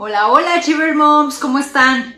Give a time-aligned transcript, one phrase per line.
[0.00, 2.14] Hola, hola Chiver Moms, ¿cómo están?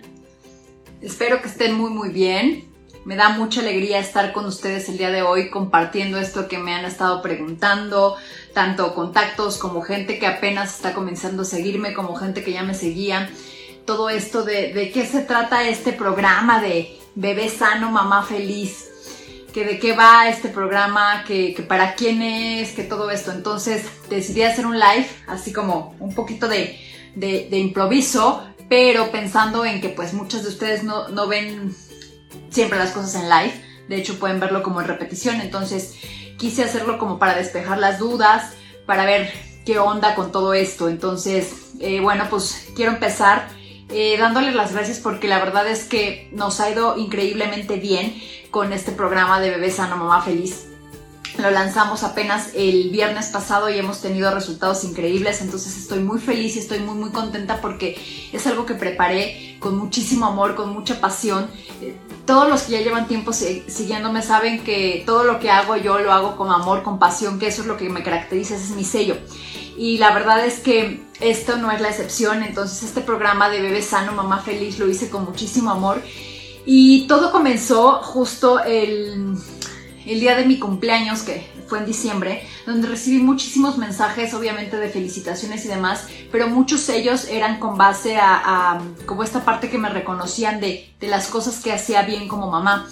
[1.00, 2.70] Espero que estén muy muy bien.
[3.06, 6.74] Me da mucha alegría estar con ustedes el día de hoy compartiendo esto que me
[6.74, 8.18] han estado preguntando,
[8.52, 12.74] tanto contactos como gente que apenas está comenzando a seguirme, como gente que ya me
[12.74, 13.30] seguía.
[13.86, 18.88] Todo esto de, de qué se trata este programa de bebé sano, mamá feliz
[19.54, 23.32] que de qué va este programa, que, que, para quién es, que todo esto.
[23.32, 26.78] Entonces decidí hacer un live, así como un poquito de,
[27.14, 31.74] de, improviso, pero pensando en que pues muchos de ustedes no, no, ven
[32.50, 33.52] siempre las cosas en live,
[33.88, 35.96] de hecho pueden verlo como en repetición, entonces
[36.38, 38.54] quise hacerlo como para despejar las dudas,
[38.86, 39.30] para ver
[39.64, 40.88] qué onda con todo esto.
[40.88, 43.48] Entonces, eh, bueno, pues quiero empezar
[43.90, 48.14] eh, dándoles las gracias porque la verdad es que nos ha ido increíblemente bien
[48.50, 50.69] con este programa de Bebé Sano Mamá Feliz.
[51.38, 56.56] Lo lanzamos apenas el viernes pasado y hemos tenido resultados increíbles, entonces estoy muy feliz
[56.56, 57.96] y estoy muy muy contenta porque
[58.32, 61.48] es algo que preparé con muchísimo amor, con mucha pasión.
[61.80, 61.96] Eh,
[62.26, 66.12] todos los que ya llevan tiempo siguiéndome saben que todo lo que hago yo lo
[66.12, 68.84] hago con amor, con pasión, que eso es lo que me caracteriza, ese es mi
[68.84, 69.16] sello.
[69.76, 73.82] Y la verdad es que esto no es la excepción, entonces este programa de Bebé
[73.82, 76.02] Sano, Mamá Feliz lo hice con muchísimo amor
[76.66, 79.36] y todo comenzó justo el,
[80.06, 84.88] el día de mi cumpleaños, que fue en diciembre, donde recibí muchísimos mensajes, obviamente de
[84.88, 89.70] felicitaciones y demás, pero muchos de ellos eran con base a, a como esta parte
[89.70, 92.88] que me reconocían de, de las cosas que hacía bien como mamá.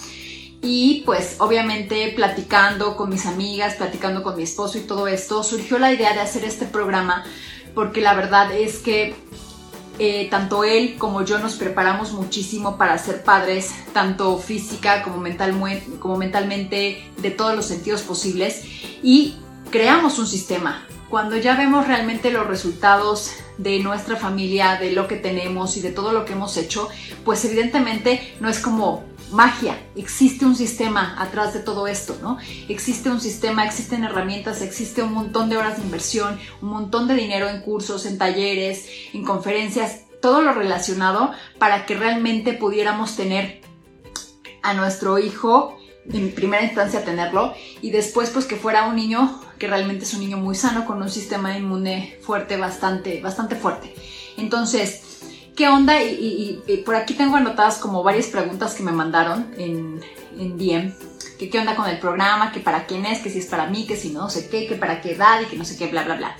[0.60, 5.78] Y pues obviamente platicando con mis amigas, platicando con mi esposo y todo esto, surgió
[5.78, 7.24] la idea de hacer este programa
[7.74, 9.14] porque la verdad es que
[9.98, 15.22] eh, tanto él como yo nos preparamos muchísimo para ser padres, tanto física como,
[15.98, 18.62] como mentalmente, de todos los sentidos posibles,
[19.02, 19.36] y
[19.70, 20.86] creamos un sistema.
[21.08, 25.90] Cuando ya vemos realmente los resultados de nuestra familia, de lo que tenemos y de
[25.90, 26.88] todo lo que hemos hecho,
[27.24, 32.38] pues evidentemente no es como magia, existe un sistema atrás de todo esto, ¿no?
[32.68, 37.14] Existe un sistema, existen herramientas, existe un montón de horas de inversión, un montón de
[37.14, 43.60] dinero en cursos, en talleres, en conferencias, todo lo relacionado para que realmente pudiéramos tener
[44.62, 45.78] a nuestro hijo
[46.12, 50.20] en primera instancia tenerlo y después pues que fuera un niño que realmente es un
[50.20, 53.94] niño muy sano con un sistema inmune fuerte, bastante, bastante fuerte.
[54.36, 55.07] Entonces,
[55.58, 56.00] ¿qué onda?
[56.00, 60.00] Y, por aquí tengo anotadas como varias preguntas que me mandaron en,
[60.38, 60.94] en DM.
[61.36, 63.84] Que qué onda con el programa, que para quién es, que si es para mí,
[63.84, 66.04] que si no, sé qué, que para qué edad y que no sé qué, bla,
[66.04, 66.36] bla, bla.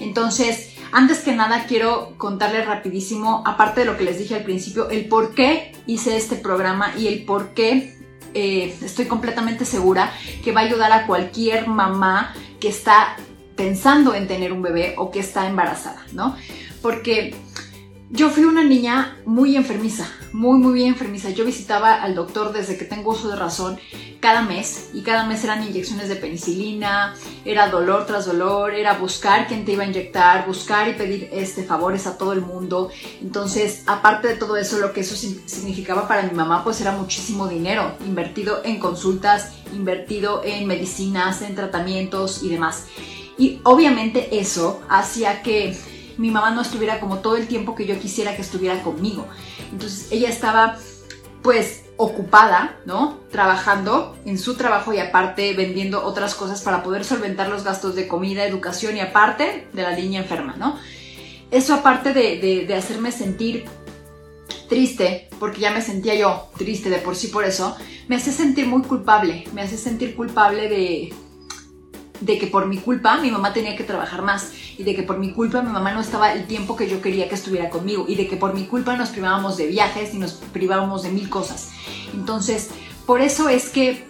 [0.00, 4.88] Entonces, antes que nada quiero contarles rapidísimo, aparte de lo que les dije al principio,
[4.88, 7.98] el por qué hice este programa y el por qué
[8.32, 10.10] eh, estoy completamente segura
[10.42, 13.16] que va a ayudar a cualquier mamá que está
[13.54, 16.36] pensando en tener un bebé o que está embarazada, ¿no?
[16.80, 17.34] Porque
[18.12, 21.30] yo fui una niña muy enfermiza, muy, muy bien enfermiza.
[21.30, 23.78] Yo visitaba al doctor desde que tengo uso de razón
[24.20, 27.14] cada mes y cada mes eran inyecciones de penicilina,
[27.46, 31.64] era dolor tras dolor, era buscar quién te iba a inyectar, buscar y pedir este,
[31.64, 32.90] favores a todo el mundo.
[33.22, 37.48] Entonces, aparte de todo eso, lo que eso significaba para mi mamá, pues era muchísimo
[37.48, 42.88] dinero invertido en consultas, invertido en medicinas, en tratamientos y demás.
[43.38, 45.74] Y obviamente eso hacía que
[46.18, 49.26] mi mamá no estuviera como todo el tiempo que yo quisiera que estuviera conmigo.
[49.70, 50.76] Entonces ella estaba
[51.42, 53.18] pues ocupada, ¿no?
[53.30, 58.08] Trabajando en su trabajo y aparte vendiendo otras cosas para poder solventar los gastos de
[58.08, 60.78] comida, educación y aparte de la niña enferma, ¿no?
[61.50, 63.66] Eso aparte de, de hacerme sentir
[64.68, 67.76] triste, porque ya me sentía yo triste de por sí por eso,
[68.08, 71.12] me hace sentir muy culpable, me hace sentir culpable de,
[72.22, 75.18] de que por mi culpa mi mamá tenía que trabajar más y de que por
[75.18, 78.14] mi culpa mi mamá no estaba el tiempo que yo quería que estuviera conmigo y
[78.14, 81.70] de que por mi culpa nos privábamos de viajes y nos privábamos de mil cosas.
[82.14, 82.70] Entonces,
[83.06, 84.06] por eso es que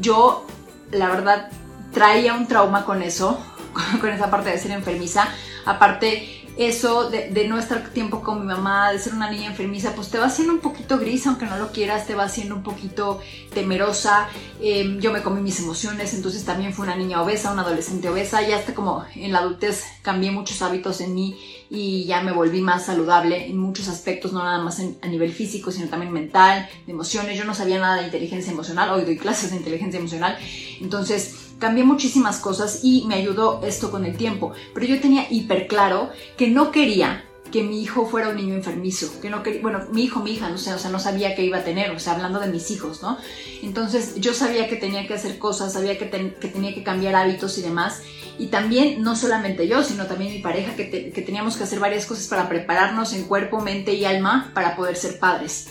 [0.00, 0.46] yo,
[0.90, 1.50] la verdad,
[1.92, 3.42] traía un trauma con eso,
[4.00, 5.28] con esa parte de ser enfermiza.
[5.64, 10.08] Aparte, eso de, no estar tiempo con mi mamá, de ser una niña enfermiza, pues
[10.08, 13.20] te va haciendo un poquito gris, aunque no lo quieras, te va haciendo un poquito
[13.54, 14.28] temerosa.
[14.60, 18.46] Em, yo me comí mis emociones, entonces también fui una niña obesa, una adolescente obesa.
[18.46, 21.38] Ya hasta como en la adultez cambié muchos hábitos en mí
[21.70, 25.70] y ya me volví más saludable en muchos aspectos, no nada más a nivel físico,
[25.70, 27.38] sino también mental, de emociones.
[27.38, 30.36] Yo no sabía nada de inteligencia emocional, hoy doy clases de inteligencia emocional.
[30.80, 34.52] Entonces, cambié muchísimas cosas y me ayudó esto con el tiempo.
[34.74, 39.20] Pero yo tenía hiper claro que no quería que mi hijo fuera un niño enfermizo,
[39.20, 41.44] que no quería, bueno, mi hijo, mi hija, no sé, o sea, no sabía qué
[41.44, 43.18] iba a tener, o sea, hablando de mis hijos, ¿no?
[43.62, 47.62] Entonces yo sabía que tenía que hacer cosas, sabía que, tenía que cambiar hábitos y
[47.62, 48.02] demás,
[48.38, 52.06] y también, no solamente yo, sino también mi pareja, que, que teníamos que hacer varias
[52.06, 55.68] cosas para prepararnos en cuerpo, mente y alma para poder ser padres.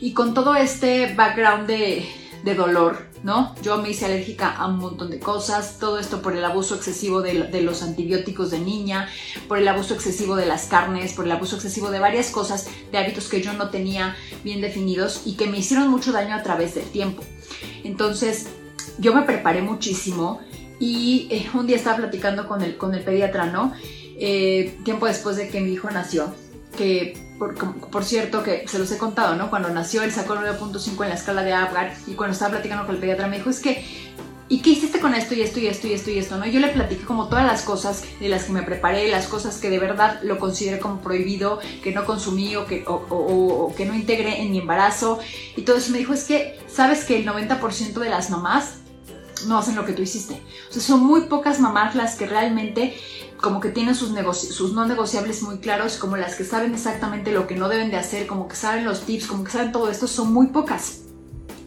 [0.00, 3.54] Y con todo este background de dolor, ¿no?
[3.62, 7.20] Yo me hice alérgica a un montón de cosas, todo esto por el abuso excesivo
[7.22, 9.08] de, los antibióticos de niña,
[9.48, 12.98] por el abuso excesivo de las carnes, por el abuso excesivo de varias cosas, de
[12.98, 16.74] hábitos que yo no tenía bien definidos y que me hicieron mucho daño a través
[16.74, 17.22] del tiempo.
[17.84, 18.46] Entonces,
[18.98, 20.40] yo me preparé muchísimo
[20.80, 23.72] y eh, un día estaba platicando con el, con el pediatra, ¿no?
[24.20, 26.32] Eh, tiempo después de que mi hijo nació,
[26.76, 29.48] que por, cierto, que se los he contado, ¿no?
[29.50, 32.96] Cuando nació él sacó 9.5 en la escala de Apgar y cuando estaba platicando con
[32.96, 33.84] el pediatra me dijo, es que,
[34.48, 36.46] ¿y qué hiciste con esto y esto y esto y esto y esto, ¿no?
[36.46, 39.70] Yo le platiqué como todas las cosas de las que me preparé, las cosas que
[39.70, 44.42] de verdad lo consideré como prohibido, que no consumí o que, o, que no integré
[44.42, 45.20] en mi embarazo
[45.56, 45.92] y todo eso.
[45.92, 48.78] Me dijo, es que, ¿sabes que el 90% de las mamás
[49.46, 50.42] no hacen lo que tú hiciste?
[50.70, 52.98] O sea, son muy pocas mamás las que realmente
[53.40, 57.46] como que tienen sus, sus no negociables muy claros, como las que saben exactamente lo
[57.46, 60.06] que no deben de hacer, como que saben los tips, como que saben todo esto,
[60.06, 61.00] son muy pocas.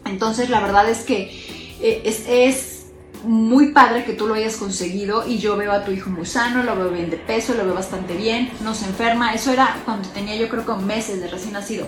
[0.04, 2.78] Entonces la verdad es que eh, es,
[3.24, 6.64] muy padre que tú lo hayas conseguido y yo veo a tu hijo muy sano,
[6.64, 9.32] lo veo bien de peso, lo veo bastante bien, no se enferma.
[9.32, 11.86] Eso era cuando tenía yo creo que meses de recién nacido.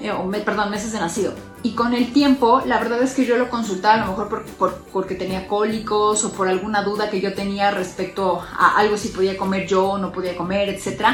[0.00, 0.10] Eh,
[0.46, 1.34] perdón, meses de nacido.
[1.62, 4.44] Y con el tiempo, la verdad es que yo lo consultaba a lo mejor
[4.92, 9.36] porque tenía cólicos o por alguna duda que yo tenía respecto a algo si podía
[9.36, 11.06] comer yo o no podía comer, etc.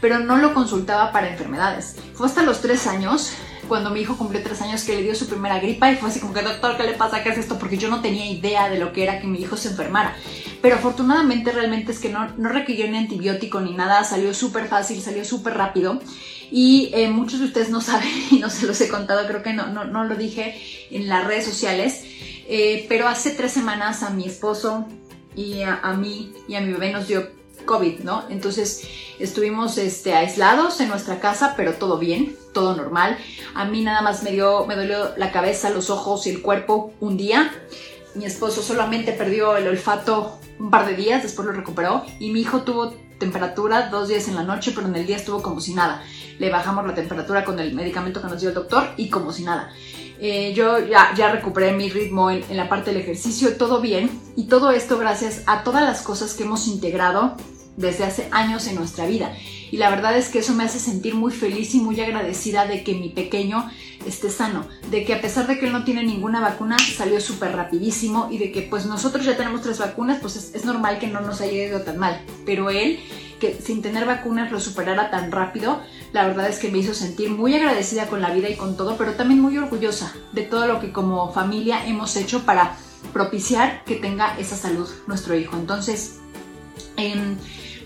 [0.00, 1.96] Pero no lo consultaba para enfermedades.
[2.14, 3.32] Fue hasta los tres años
[3.68, 6.20] cuando mi hijo cumplió tres años que le dio su primera gripa y fue así
[6.20, 7.22] como que doctor, ¿qué le pasa?
[7.22, 7.58] ¿Qué es esto?
[7.58, 10.16] Porque yo no tenía idea de lo que era que mi hijo se enfermara.
[10.62, 15.00] Pero afortunadamente realmente es que no, no requirió ni antibiótico ni nada, salió súper fácil,
[15.02, 16.00] salió súper rápido.
[16.50, 19.52] Y eh, muchos de ustedes no saben y no se los he contado, creo que
[19.52, 20.60] no, no, no lo dije
[20.90, 22.04] en las redes sociales,
[22.48, 24.86] eh, pero hace tres semanas a mi esposo
[25.36, 27.28] y a, mí y a mi bebé nos dio
[27.64, 28.24] COVID, ¿no?
[28.28, 28.88] Entonces
[29.20, 33.18] estuvimos este, aislados en nuestra casa, pero todo bien, todo normal.
[33.54, 36.92] A mí nada más me, dio, me dolió la cabeza, los ojos y el cuerpo
[37.00, 37.52] un día.
[38.14, 42.04] Mi esposo solamente perdió el olfato un par de días, después lo recuperó.
[42.18, 45.42] Y mi hijo tuvo temperatura dos días en la noche, pero en el día estuvo
[45.42, 46.02] como si nada
[46.38, 49.44] le bajamos la temperatura con el medicamento que nos dio el doctor y como si
[49.44, 49.72] nada.
[50.20, 54.10] Eh, yo ya, ya, recuperé mi ritmo en, la parte del ejercicio, todo bien.
[54.36, 57.36] Y todo esto gracias a todas las cosas que hemos integrado
[57.76, 59.32] desde hace años en nuestra vida.
[59.70, 62.82] Y la verdad es que eso me hace sentir muy feliz y muy agradecida de
[62.82, 63.70] que mi pequeño
[64.06, 67.54] esté sano, de que a pesar de que él no tiene ninguna vacuna, salió súper
[67.54, 71.06] rapidísimo y de que pues nosotros ya tenemos tres vacunas, pues es, es normal que
[71.06, 72.20] no nos haya ido tan mal.
[72.46, 72.98] Pero él
[73.38, 75.80] que sin tener vacunas lo superara tan rápido,
[76.12, 78.96] la verdad es que me hizo sentir muy agradecida con la vida y con todo,
[78.96, 82.76] pero también muy orgullosa de todo lo que como familia hemos hecho para
[83.12, 85.56] propiciar que tenga esa salud nuestro hijo.
[85.56, 86.18] Entonces,
[86.96, 87.36] em,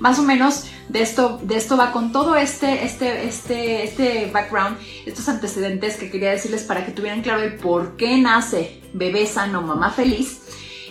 [0.00, 4.76] más o menos de esto, de esto va con todo este, este, este, este background,
[5.06, 9.62] estos antecedentes que quería decirles para que tuvieran claro el por qué nace bebé sano,
[9.62, 10.40] mamá feliz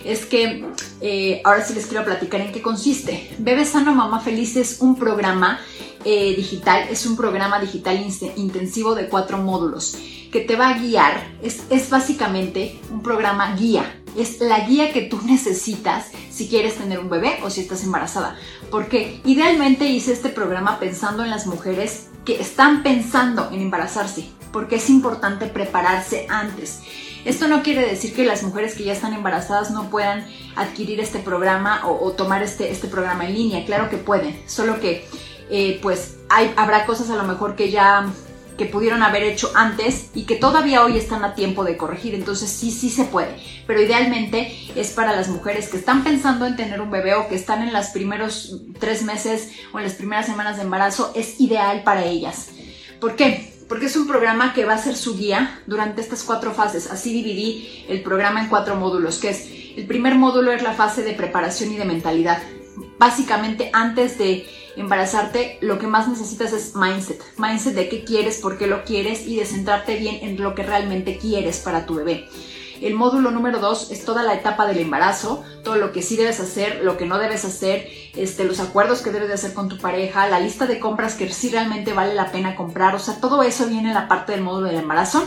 [0.04, 0.64] es que
[1.00, 3.34] eh, ahora sí les quiero platicar en qué consiste.
[3.38, 5.60] Bebé Sano Mamá Feliz es un programa
[6.04, 8.04] eh, digital, es un programa digital
[8.36, 9.96] intensivo de cuatro módulos
[10.32, 11.22] que te va a guiar.
[11.42, 13.98] Es, es básicamente un programa guía.
[14.16, 18.36] Es la guía que tú necesitas si quieres tener un bebé o si estás embarazada.
[18.70, 24.76] Porque idealmente hice este programa pensando en las mujeres que están pensando en embarazarse, porque
[24.76, 26.80] es importante prepararse antes.
[27.24, 30.26] Esto no quiere decir que las mujeres que ya están embarazadas no puedan
[30.56, 33.64] adquirir este programa o, tomar este, este programa en línea.
[33.64, 35.06] Claro que pueden, solo que
[35.50, 36.16] eh, pues
[36.56, 38.06] habrá cosas a lo mejor que ya
[38.56, 42.14] que pudieron haber hecho antes y que todavía hoy están a tiempo de corregir.
[42.14, 43.36] Entonces sí, sí se puede.
[43.66, 47.34] Pero idealmente es para las mujeres que están pensando en tener un bebé o que
[47.34, 51.12] están en los primeros tres meses o en las primeras semanas de embarazo.
[51.14, 52.50] Es ideal para ellas.
[53.00, 53.51] ¿Por qué?
[53.72, 56.90] Porque es un programa que va a ser su guía durante estas cuatro fases.
[56.90, 59.48] Así dividí el programa en cuatro módulos, que es
[59.78, 62.42] el primer módulo es la fase de preparación y de mentalidad.
[62.98, 67.22] Básicamente antes de embarazarte lo que más necesitas es mindset.
[67.38, 70.64] Mindset de qué quieres, por qué lo quieres y de centrarte bien en lo que
[70.64, 72.28] realmente quieres para tu bebé.
[72.82, 76.40] El módulo número dos es toda la etapa del embarazo, todo lo que sí debes
[76.40, 79.78] hacer, lo que no debes hacer, este, los acuerdos que debes de hacer con tu
[79.78, 83.42] pareja, la lista de compras que sí realmente vale la pena comprar, o sea, todo
[83.42, 85.24] eso viene en la parte del módulo del embarazo.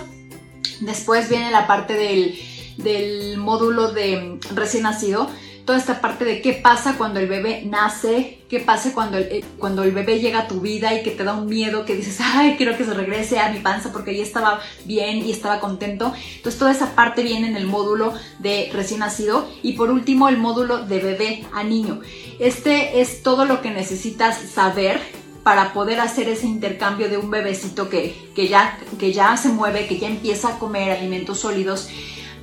[0.81, 2.37] Después viene la parte del,
[2.77, 5.29] del módulo de recién nacido,
[5.65, 9.43] toda esta parte de qué pasa cuando el bebé nace, qué pasa cuando el, eh,
[9.57, 12.19] cuando el bebé llega a tu vida y que te da un miedo, que dices,
[12.21, 16.13] ay, quiero que se regrese a mi panza porque ahí estaba bien y estaba contento.
[16.35, 20.37] Entonces toda esa parte viene en el módulo de recién nacido y por último el
[20.37, 22.01] módulo de bebé a niño.
[22.39, 24.99] Este es todo lo que necesitas saber
[25.43, 29.87] para poder hacer ese intercambio de un bebecito que, que, ya, que ya se mueve,
[29.87, 31.87] que ya empieza a comer alimentos sólidos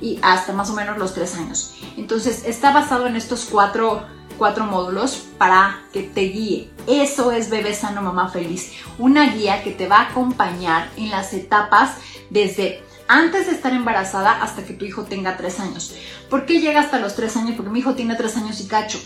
[0.03, 1.73] y hasta más o menos los tres años.
[1.95, 4.03] Entonces está basado en estos cuatro,
[4.37, 6.69] cuatro módulos para que te guíe.
[6.87, 11.33] Eso es Bebé Sano Mamá Feliz, una guía que te va a acompañar en las
[11.33, 11.95] etapas
[12.29, 15.95] desde antes de estar embarazada hasta que tu hijo tenga tres años.
[16.29, 17.55] ¿Por qué llega hasta los tres años?
[17.55, 18.99] Porque mi hijo tiene tres años y cacho.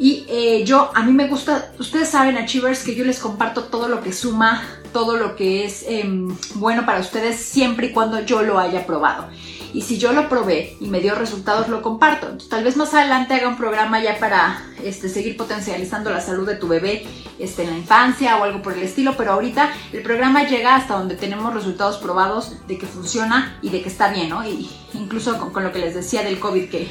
[0.00, 3.86] Y eh, yo, a mí me gusta, ustedes saben, Achievers, que yo les comparto todo
[3.86, 8.42] lo que suma, todo lo que es em, bueno para ustedes, siempre y cuando yo
[8.42, 9.28] lo haya probado.
[9.72, 12.36] Y si yo lo probé y me dio resultados, lo comparto.
[12.48, 16.56] tal vez más adelante haga un programa ya para este, seguir potencializando la salud de
[16.56, 17.06] tu bebé
[17.38, 20.94] este, en la infancia o algo por el estilo, pero ahorita el programa llega hasta
[20.94, 24.46] donde tenemos resultados probados de que funciona y de que está bien, ¿no?
[24.46, 26.88] Y incluso con, con lo que les decía del COVID, que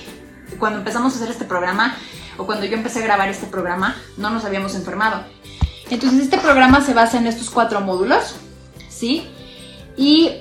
[0.57, 1.97] cuando empezamos a hacer este programa,
[2.37, 5.23] o cuando yo empecé a grabar este programa, no nos habíamos enfermado.
[5.89, 8.35] Entonces este programa se basa en estos cuatro módulos,
[8.87, 9.27] ¿sí?
[9.97, 10.31] Y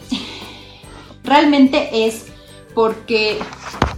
[1.25, 2.27] realmente es
[2.79, 3.41] porque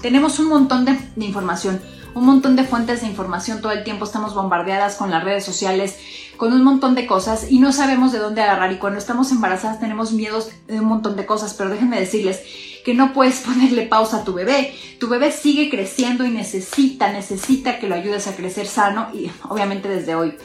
[0.00, 1.82] tenemos un montón de, información,
[2.14, 5.98] un montón de fuentes de información todo el tiempo, estamos bombardeadas con las redes sociales,
[6.38, 9.80] con un montón de cosas y no sabemos de dónde agarrar y cuando estamos embarazadas
[9.80, 12.40] tenemos miedos de un montón de cosas, pero déjenme decirles
[12.82, 14.74] que no puedes ponerle pausa a tu bebé.
[14.98, 19.90] Tu bebé sigue creciendo y necesita, necesita que lo ayudes a crecer sano y obviamente
[19.90, 20.38] desde hoy.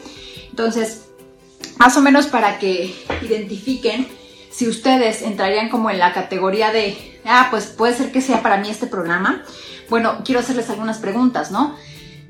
[0.49, 1.05] Entonces,
[1.77, 4.05] más o menos para que identifiquen
[4.55, 8.57] si ustedes entrarían como en la categoría de, ah, pues puede ser que sea para
[8.57, 9.43] mí este programa.
[9.89, 11.75] Bueno, quiero hacerles algunas preguntas, ¿no?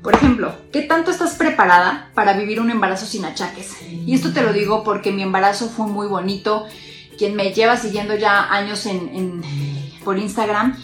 [0.02, 3.76] Por ejemplo, ¿qué tanto estás preparada para vivir un embarazo sin achaques?
[3.88, 6.66] Y esto te lo digo porque mi embarazo fue muy bonito.
[7.16, 9.42] Quien me lleva siguiendo ya años en,
[10.04, 10.76] por Instagram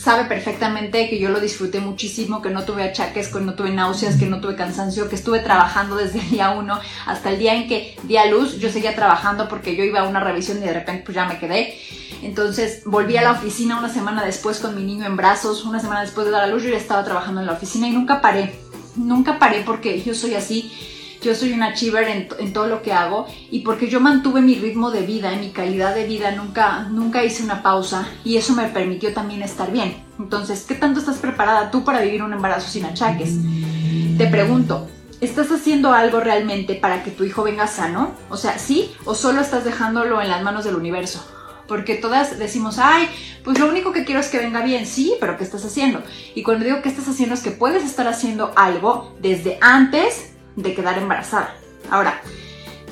[0.00, 4.16] sabe perfectamente que yo lo disfruté muchísimo, que no tuve achaques, que no tuve náuseas,
[4.16, 7.68] que no tuve cansancio, que estuve trabajando desde el día uno hasta el día en
[7.68, 8.58] que di a luz.
[8.58, 11.38] Yo seguía trabajando porque yo iba a una revisión y de repente pues ya me
[11.38, 11.76] quedé.
[12.22, 16.00] Entonces volví a la oficina una semana después con mi niño en brazos, una semana
[16.00, 18.54] después de dar a luz yo ya estaba trabajando en la oficina y nunca paré,
[18.96, 20.72] nunca paré porque yo soy así,
[21.20, 24.90] yo soy una achiever en, todo lo que hago y porque yo mantuve mi ritmo
[24.90, 29.12] de vida, mi calidad de vida, nunca, nunca hice una pausa y eso me permitió
[29.12, 30.02] también estar bien.
[30.18, 33.36] Entonces, ¿qué tanto estás preparada tú para vivir un embarazo sin achaques?
[34.18, 34.88] Te pregunto,
[35.20, 38.14] ¿Estás haciendo algo realmente para que tu hijo venga sano?
[38.30, 38.90] O sea, ¿sí?
[39.04, 41.22] ¿O solo estás dejándolo en las manos del universo?
[41.68, 43.06] Porque todas decimos, ay,
[43.44, 46.02] pues lo único que quiero es que venga bien, sí, pero ¿qué estás haciendo?
[46.34, 50.74] Y cuando digo que estás haciendo es que puedes estar haciendo algo desde antes de
[50.74, 51.54] quedar embarazada.
[51.90, 52.20] Ahora,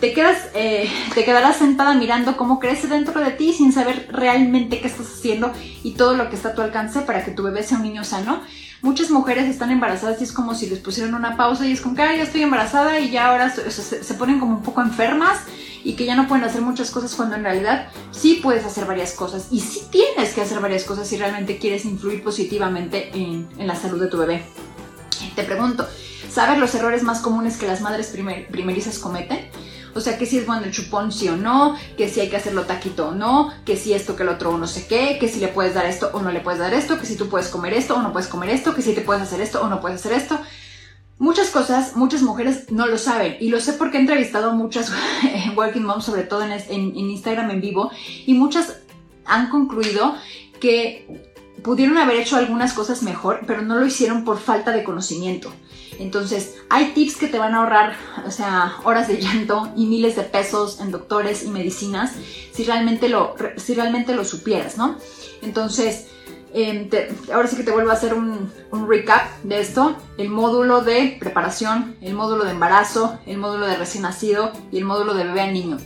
[0.00, 4.80] te, quedas, eh, te quedarás sentada mirando cómo crece dentro de ti sin saber realmente
[4.80, 7.62] qué estás haciendo y todo lo que está a tu alcance para que tu bebé
[7.62, 8.42] sea un niño sano.
[8.80, 11.96] Muchas mujeres están embarazadas y es como si les pusieran una pausa y es como
[11.96, 15.40] que ya estoy embarazada y ya ahora se ponen como un poco enfermas
[15.84, 19.12] y que ya no pueden hacer muchas cosas cuando en realidad sí puedes hacer varias
[19.12, 23.74] cosas y sí tienes que hacer varias cosas si realmente quieres influir positivamente en, la
[23.74, 24.42] salud de tu bebé.
[25.34, 25.88] Te pregunto,
[26.30, 28.14] ¿sabes los errores más comunes que las madres
[28.50, 29.50] primerizas cometen?
[29.94, 32.36] O sea, que si es bueno el chupón sí o no, que si hay que
[32.36, 35.28] hacerlo taquito o no, que si esto que el otro o no sé qué, que
[35.28, 37.48] si le puedes dar esto o no le puedes dar esto, que si tú puedes
[37.48, 39.80] comer esto o no puedes comer esto, que si te puedes hacer esto o no
[39.80, 40.38] puedes hacer esto.
[41.18, 44.92] Muchas cosas, muchas mujeres no lo saben y lo sé porque he entrevistado a muchas
[45.56, 47.90] working moms, sobre todo en, Instagram en vivo,
[48.24, 48.76] y muchas
[49.24, 50.14] han concluido
[50.60, 55.52] que pudieron haber hecho algunas cosas mejor, pero no lo hicieron por falta de conocimiento.
[55.98, 60.14] Entonces, hay tips que te van a ahorrar, o sea, horas de llanto y miles
[60.16, 62.12] de pesos en doctores y medicinas
[62.52, 64.96] si realmente lo, si realmente lo supieras, ¿no?
[65.42, 66.06] Entonces,
[66.54, 66.88] Em,
[67.32, 69.96] ahora sí que te vuelvo a hacer un, un, recap de esto.
[70.16, 74.84] El módulo de preparación, el módulo de embarazo, el módulo de recién nacido y el
[74.84, 75.78] módulo de bebé a niño.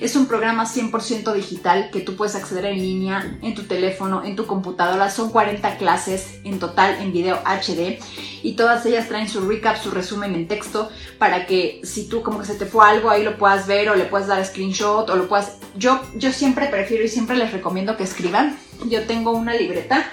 [0.00, 4.36] Es un programa 100% digital que tú puedes acceder en línea, en tu teléfono, en
[4.36, 5.10] tu computadora.
[5.10, 7.98] Son 40 clases en total en video HD
[8.42, 10.88] y todas ellas traen su recap, su resumen en texto
[11.18, 13.96] para que si tú como que se te fue algo ahí lo puedas ver o
[13.96, 15.56] le puedas dar screenshot o lo puedas...
[15.76, 18.56] Yo, yo siempre prefiero y siempre les recomiendo que escriban.
[18.88, 20.08] Yo tengo una libreta,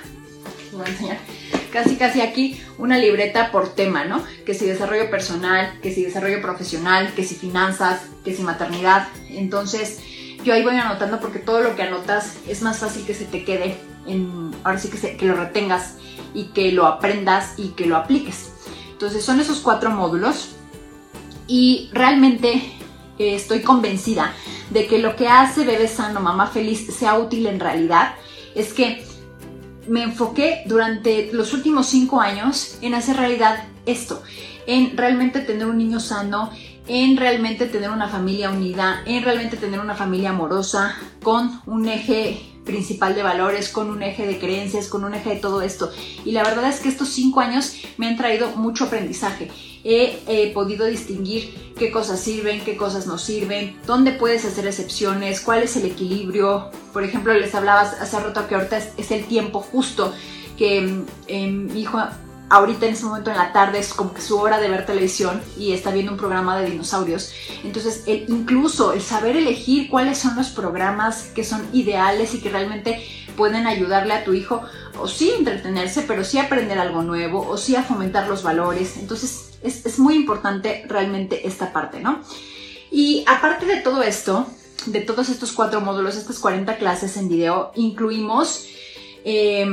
[0.73, 1.17] voy a enseñar
[1.75, 4.23] casi casi aquí una libreta por tema, ¿no?
[4.45, 9.09] Que si desarrollo personal, que si desarrollo profesional, que si finanzas, que si maternidad.
[9.29, 9.99] Entonces,
[10.45, 13.43] yo ahí voy anotando porque todo lo que anotas es más fácil que se te
[13.43, 13.75] quede
[14.07, 15.95] en, ahora sí que, lo retengas
[16.33, 18.53] y que lo aprendas y que lo apliques.
[18.91, 20.55] Entonces son esos cuatro módulos
[21.45, 22.53] y realmente
[23.19, 24.33] eh, estoy convencida
[24.69, 28.15] de que lo que hace Bebé Sano, Mamá Feliz sea útil en realidad
[28.55, 29.03] es que
[29.87, 34.21] me enfoqué durante los últimos cinco años en hacer realidad esto,
[34.67, 36.51] en realmente tener un niño sano,
[36.87, 42.54] en realmente tener una familia unida, en realmente tener una familia amorosa, con un eje
[42.65, 45.91] principal de valores, con un eje de creencias, con un eje de todo esto.
[46.25, 49.49] Y la verdad es que estos cinco años me han traído mucho aprendizaje.
[49.83, 55.63] He podido distinguir qué cosas sirven, qué cosas no sirven, dónde puedes hacer excepciones, cuál
[55.63, 56.71] es el equilibrio.
[56.91, 60.13] Por ejemplo, les hablaba hace rato que ahorita es, el tiempo justo
[60.57, 61.99] que eh, mi hijo
[62.49, 65.41] ahorita en ese momento en la tarde es como que su hora de ver televisión
[65.57, 67.31] y está viendo un programa de dinosaurios.
[67.63, 72.49] Entonces, el, incluso el saber elegir cuáles son los programas que son ideales y que
[72.49, 73.03] realmente
[73.35, 74.61] pueden ayudarle a tu hijo
[74.99, 78.97] o sí entretenerse, pero sí aprender algo nuevo o sí a fomentar los valores.
[78.97, 82.21] Entonces, es, es muy importante realmente esta parte, ¿no?
[82.91, 84.45] Y aparte de todo esto,
[84.85, 88.67] de todos estos cuatro módulos, estas 40 clases en video, incluimos...
[89.27, 89.65] Eh,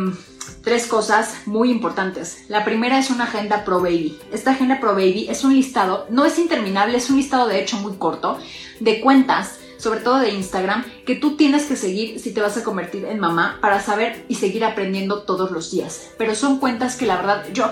[0.63, 2.45] tres cosas muy importantes.
[2.49, 4.19] La primera es una agenda Pro Baby.
[4.33, 7.77] Esta agenda Pro Baby es un listado, no es interminable, es un listado de hecho
[7.79, 8.39] muy corto,
[8.81, 12.65] de cuentas, sobre todo de Instagram, que tú tienes que seguir si te vas a
[12.65, 16.11] convertir en mamá para saber y seguir aprendiendo todos los días.
[16.19, 17.71] Pero son cuentas que la verdad yo,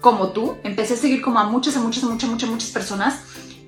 [0.00, 3.20] como tú, empecé a seguir como a muchas, a muchas, a muchas, muchas, muchas personas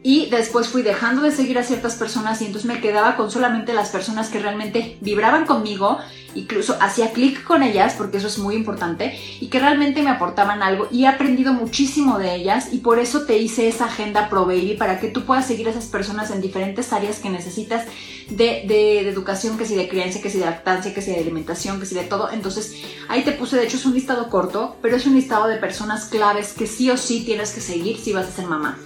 [0.03, 3.75] y después fui dejando de seguir a ciertas personas y entonces me quedaba con solamente
[3.75, 5.99] las personas que realmente vibraban conmigo,
[6.35, 10.63] incluso hacía clic con ellas, porque eso es muy importante, y que realmente me aportaban
[10.63, 14.47] algo y he aprendido muchísimo de ellas y por eso te hice esa agenda Pro
[14.47, 17.87] Baby para que tú puedas seguir a esas personas en diferentes áreas que necesitas
[18.31, 21.79] de, de, educación, que si de crianza, que si de lactancia, que si de alimentación,
[21.79, 22.31] que si de todo.
[22.31, 22.75] Entonces
[23.09, 26.07] ahí te puse, de hecho es un listado corto, pero es un listado de personas
[26.07, 28.79] claves que sí o sí tienes que seguir si vas a ser mamá.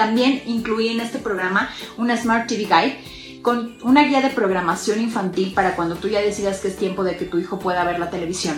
[0.00, 2.96] También incluí en este programa una Smart TV Guide
[3.42, 7.18] con una guía de programación infantil para cuando tú ya decidas que es tiempo de
[7.18, 8.56] que tu hijo pueda ver la televisión.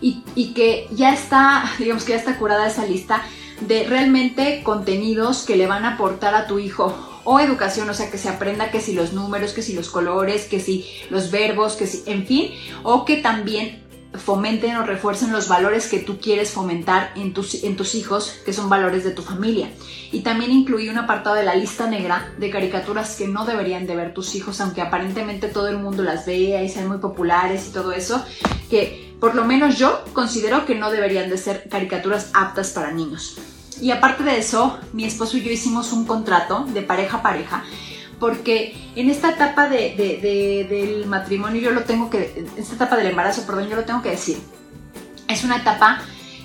[0.00, 3.22] Y, que ya está, digamos que ya está curada esa lista
[3.60, 8.10] de realmente contenidos que le van a aportar a tu hijo o educación, o sea,
[8.10, 11.76] que se aprenda que si los números, que si los colores, que si los verbos,
[11.76, 12.50] que si, en fin,
[12.82, 17.76] o que también fomenten o refuercen los valores que tú quieres fomentar en tus, en
[17.76, 19.70] tus hijos, que son valores de tu familia.
[20.12, 23.96] Y también incluí un apartado de la lista negra de caricaturas que no deberían de
[23.96, 27.72] ver tus hijos, aunque aparentemente todo el mundo las vea y sean muy populares y
[27.72, 28.24] todo eso,
[28.70, 33.36] que por lo menos yo considero que no deberían de ser caricaturas aptas para niños.
[33.80, 37.64] Y aparte de eso, mi esposo y yo hicimos un contrato de pareja a pareja
[38.18, 43.46] porque en esta etapa del matrimonio yo lo tengo que, en esta etapa del embarazo,
[43.46, 44.38] perdón, yo lo tengo que decir,
[45.28, 46.00] es una etapa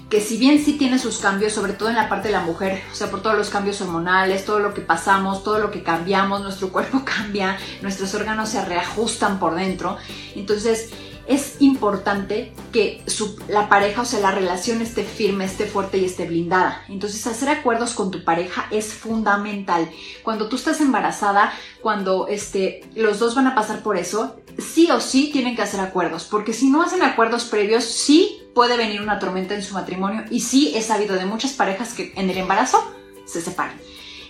[0.10, 2.84] que si bien sí tiene sus cambios, sobre todo en la parte de la mujer,
[2.92, 6.42] o sea, por todos los cambios hormonales, todo lo que pasamos, todo lo que cambiamos,
[6.42, 9.98] nuestro cuerpo cambia, nuestros órganos se reajustan por dentro,
[10.36, 10.92] entonces
[11.28, 13.04] es importante que
[13.48, 16.84] la pareja, o sea, la relación esté firme, esté fuerte y esté blindada.
[16.90, 19.90] Entonces, hacer acuerdos con tu pareja es fundamental.
[20.24, 25.00] Cuando tú estás embarazada, cuando este, los dos van a pasar por eso, sí o
[25.00, 29.20] sí tienen que hacer acuerdos, porque si no hacen acuerdos previos, sí puede venir una
[29.20, 32.84] tormenta en su matrimonio y sí he sabido de muchas parejas que en el embarazo
[33.26, 33.80] se separan.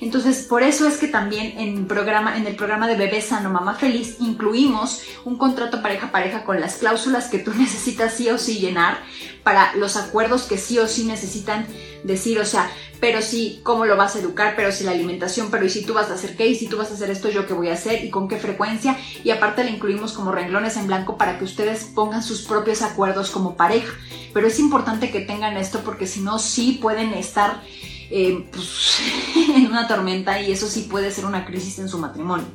[0.03, 5.01] Entonces, por eso es que también en, el programa de Bebé Sano, Mamá Feliz, incluimos
[5.23, 8.97] un contrato pareja-pareja con las cláusulas que tú necesitas sí o sí llenar
[9.43, 11.65] para los acuerdos que sí o sí necesitan
[12.03, 15.65] decir, o sea, pero sí, cómo lo vas a educar, pero si la alimentación, pero
[15.65, 17.47] y si tú vas a hacer qué, y si tú vas a hacer esto, yo
[17.47, 18.97] qué voy a hacer y con qué frecuencia.
[19.23, 23.29] Y aparte le incluimos como renglones en blanco para que ustedes pongan sus propios acuerdos
[23.29, 23.93] como pareja.
[24.33, 27.61] Pero es importante que tengan esto porque si no, sí pueden estar
[28.15, 28.99] eh, pues,
[29.55, 32.45] en una tormenta y eso sí puede ser una crisis en su matrimonio.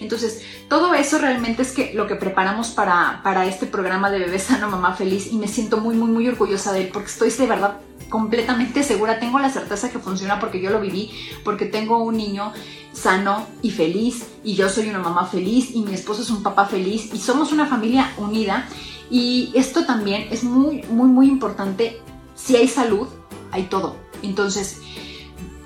[0.00, 4.40] Entonces, todo eso realmente es que lo que preparamos para, para este programa de Bebé
[4.40, 7.46] Sano, Mamá Feliz y me siento muy, muy, muy orgullosa de él porque estoy de
[7.46, 11.12] verdad completamente segura, tengo la certeza que funciona porque yo lo viví,
[11.44, 12.52] porque tengo un niño
[12.92, 16.66] sano y feliz y yo soy una mamá feliz y mi esposo es un papá
[16.66, 18.66] feliz y somos una familia unida
[19.08, 22.00] y esto también es muy, muy, muy importante.
[22.34, 23.06] Si hay salud,
[23.52, 24.05] hay todo.
[24.22, 24.78] Entonces,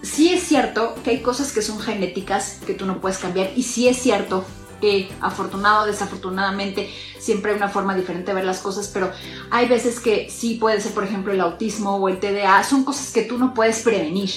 [0.03, 3.63] sí es cierto que hay cosas que son genéticas que tú no puedes cambiar y
[3.63, 4.45] sí es cierto
[4.81, 9.13] que afortunado o desafortunadamente siempre hay una forma diferente de ver las cosas, pero
[9.51, 13.13] hay veces que sí puede ser, por ejemplo, el autismo o el TDA, son cosas
[13.13, 14.31] que tú no puedes prevenir,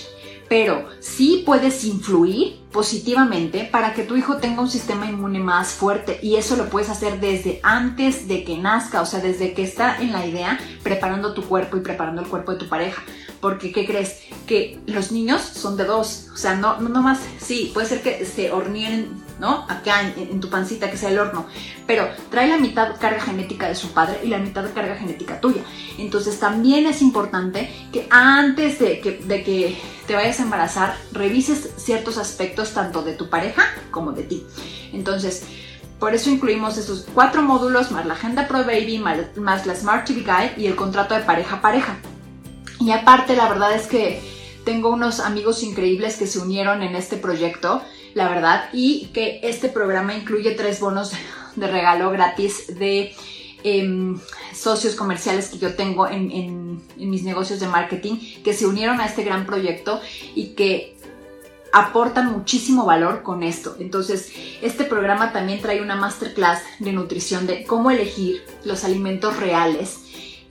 [0.50, 6.20] pero sí puedes influir positivamente para que tu hijo tenga un sistema inmune más fuerte
[6.22, 10.02] y eso lo puedes hacer desde antes de que nazca, o sea, desde que está
[10.02, 13.04] en la idea, preparando tu cuerpo y preparando el cuerpo de tu pareja.
[13.40, 14.22] Porque, ¿qué crees?
[14.48, 16.30] Que los niños son de dos.
[16.34, 19.66] O sea, no, no más, sí, puede ser que se horneen, ¿no?
[19.70, 21.46] Acá en, tu pancita, que sea el horno.
[21.86, 25.62] Pero trae la mitad carga genética de su padre y la mitad carga genética tuya.
[25.98, 31.72] Entonces, también es importante que antes de que, de que te vayas a embarazar, revises
[31.76, 34.46] ciertos aspectos tanto de tu pareja como de ti.
[34.94, 35.44] Entonces,
[36.00, 40.22] por eso incluimos estos cuatro módulos, más la Agenda Pro Baby, más la Smart TV
[40.22, 41.98] Guide y el contrato de pareja a pareja.
[42.80, 44.22] Y aparte, la verdad es que
[44.66, 47.82] tengo unos amigos increíbles que se unieron en este proyecto,
[48.14, 51.14] la verdad, y que este programa incluye tres bonos
[51.56, 53.16] de regalo gratis de
[53.64, 54.20] em,
[54.54, 59.06] socios comerciales que yo tengo en, en mis negocios de marketing, que se unieron a
[59.06, 60.02] este gran proyecto
[60.36, 60.98] y que
[61.74, 63.76] aportan muchísimo valor con esto.
[63.80, 64.32] Entonces,
[64.62, 70.00] este programa también trae una masterclass de nutrición de cómo elegir los alimentos reales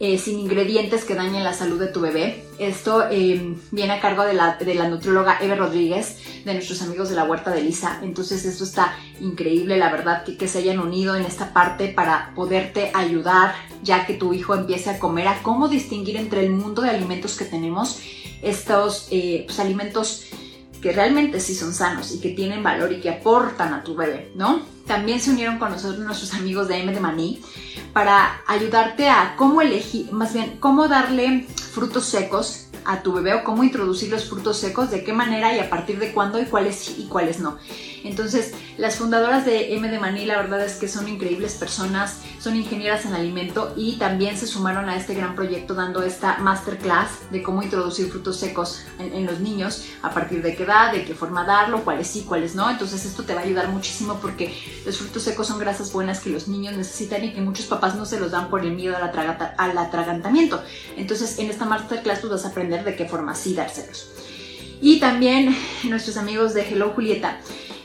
[0.00, 2.44] eh, sin ingredientes que dañen la salud de tu bebé.
[2.58, 7.08] Esto eh, viene a cargo de la, de la nutrióloga Eve Rodríguez, de nuestros amigos
[7.08, 8.00] de la Huerta de Lisa.
[8.02, 12.32] Entonces esto está increíble, la verdad, que, que se hayan unido en esta parte para
[12.34, 13.54] poderte ayudar,
[13.84, 17.36] ya que tu hijo empiece a comer, a cómo distinguir entre el mundo de alimentos
[17.36, 18.00] que tenemos,
[18.42, 20.26] estos eh, pues, alimentos
[20.82, 24.32] que realmente sí son sanos y que tienen valor y que aportan a tu bebé,
[24.34, 24.60] ¿no?
[24.86, 27.40] También se unieron con nosotros nuestros amigos de M de Maní
[27.92, 33.44] para ayudarte a cómo elegir, más bien, cómo darle frutos secos a tu bebé o
[33.44, 36.98] cómo introducir los frutos secos, de qué manera y a partir de cuándo y cuáles
[36.98, 37.58] y cuáles no.
[38.04, 42.56] Entonces, las fundadoras de M de Maní, la verdad es que son increíbles personas, son
[42.56, 47.42] ingenieras en alimento y también se sumaron a este gran proyecto dando esta masterclass de
[47.42, 51.44] cómo introducir frutos secos en, los niños, a partir de qué edad, de qué forma
[51.44, 52.70] darlo, cuáles sí, cuáles no.
[52.70, 56.30] Entonces, esto te va a ayudar muchísimo porque los frutos secos son grasas buenas que
[56.30, 59.78] los niños necesitan y que muchos papás no se los dan por el miedo al,
[59.78, 60.62] atragantamiento.
[60.96, 64.08] Entonces, en esta masterclass tú vas a aprender de qué forma sí dárselos.
[64.80, 67.38] Y también nuestros amigos de Hello Julieta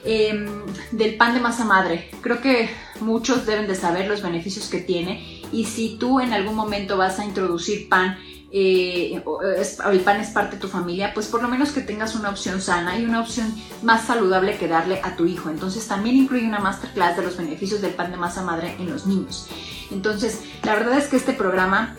[0.09, 0.47] Em,
[0.93, 2.09] del pan de masa madre.
[2.21, 2.69] Creo que
[3.01, 7.19] muchos deben de saber los beneficios que tiene y si tú en algún momento vas
[7.19, 8.17] a introducir pan
[8.49, 12.15] eh, o el pan es parte de tu familia, pues por lo menos que tengas
[12.15, 15.49] una opción sana y una opción más saludable que darle a tu hijo.
[15.49, 19.07] Entonces también incluye una masterclass de los beneficios del pan de masa madre en los
[19.07, 19.49] niños.
[19.91, 21.97] Entonces, la verdad es que este programa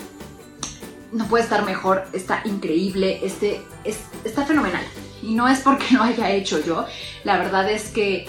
[1.12, 4.84] no puede estar mejor, está increíble, este, está fenomenal.
[5.22, 6.86] Y no es porque lo haya hecho yo,
[7.24, 8.26] la verdad es que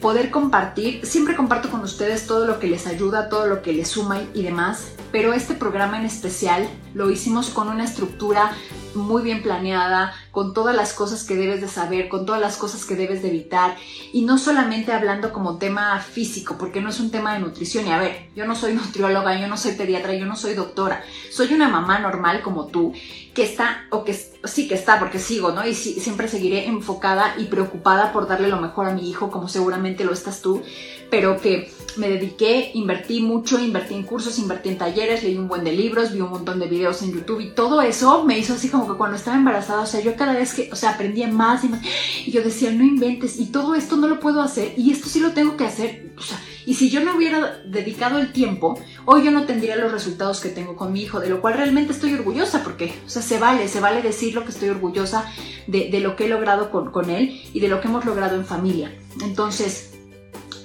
[0.00, 3.88] poder compartir, siempre comparto con ustedes todo lo que les ayuda, todo lo que les
[3.88, 8.52] suma y demás, pero este programa en especial lo hicimos con una estructura
[8.94, 12.84] muy bien planeada, con todas las cosas que debes de saber, con todas las cosas
[12.84, 13.76] que debes de evitar
[14.12, 17.86] y no solamente hablando como tema físico, porque no es un tema de nutrición.
[17.86, 21.02] Y a ver, yo no soy nutrióloga, yo no soy pediatra, yo no soy doctora,
[21.30, 22.92] soy una mamá normal como tú
[23.34, 25.66] que está, o que sí que está, porque sigo, ¿no?
[25.66, 30.04] Y siempre seguiré enfocada y preocupada por darle lo mejor a mi hijo, como seguramente
[30.04, 30.62] lo estás tú,
[31.10, 35.64] pero que me dediqué, invertí mucho, invertí en cursos, invertí en talleres, leí un buen
[35.64, 38.68] de libros, vi un montón de videos en YouTube y todo eso me hizo así
[38.68, 41.64] como que cuando estaba embarazada, o sea, yo cada vez que, o sea, aprendía más
[41.64, 41.80] y más
[42.24, 45.20] y yo decía, no inventes y todo esto no lo puedo hacer y esto sí
[45.20, 49.24] lo tengo que hacer, o sea, y si yo no hubiera dedicado el tiempo, hoy
[49.24, 52.14] yo no tendría los resultados que tengo con mi hijo, de lo cual realmente estoy
[52.14, 55.24] orgullosa porque, o sea, se vale, se vale decir lo que estoy orgullosa
[55.66, 58.44] de, lo que he logrado con, con él y de lo que hemos logrado en
[58.44, 58.94] familia.
[59.22, 59.89] Entonces,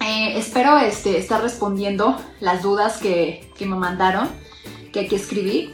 [0.06, 4.30] eh, espero este, estar respondiendo las dudas que, me mandaron,
[4.94, 5.74] que aquí escribí.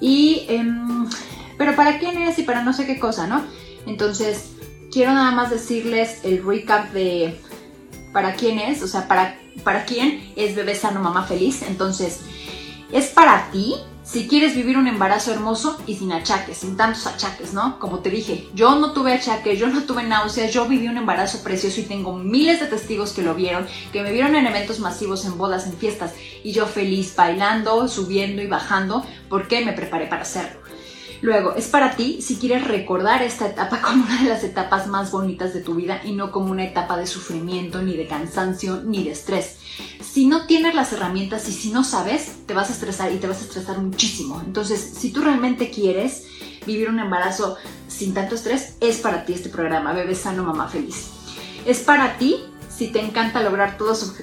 [0.00, 1.08] Y, em,
[1.56, 3.42] pero para quién es y para no sé qué cosa, ¿no?
[3.86, 4.52] Entonces,
[4.92, 7.40] quiero nada más decirles el recap de
[8.12, 11.62] para quién es, o sea, para, para quién es bebé sano, mamá feliz.
[11.62, 12.20] Entonces,
[12.92, 13.76] es para ti
[14.10, 17.78] si quieres vivir un embarazo hermoso y sin achaques, sin tantos achaques, ¿no?
[17.78, 21.44] Como te dije, yo no tuve achaques, yo no tuve náuseas, yo viví un embarazo
[21.44, 25.24] precioso y tengo miles de testigos que lo vieron, que me vieron en eventos masivos,
[25.26, 30.22] en bodas, en fiestas, y yo feliz bailando, subiendo y bajando, porque me preparé para
[30.22, 30.58] hacerlo.
[31.22, 35.10] Luego, es para ti si quieres recordar esta etapa como una de las etapas más
[35.10, 39.04] bonitas de tu vida y no como una etapa de sufrimiento, ni de cansancio, ni
[39.04, 39.58] de estrés.
[40.12, 43.28] Si no tienes las herramientas y si no sabes, te vas a estresar y te
[43.28, 44.42] vas a estresar muchísimo.
[44.44, 46.24] Entonces, si tú realmente quieres
[46.66, 51.10] vivir un embarazo sin tanto estrés, es para ti este programa, Bebé Sano, Mamá Feliz.
[51.64, 54.16] Es para ti si te encanta lograr todos,